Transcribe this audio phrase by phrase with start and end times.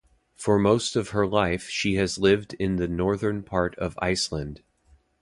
[0.35, 4.63] For most of her life she has lived in the northern part of Iceland.